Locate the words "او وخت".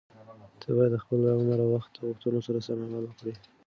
1.63-1.91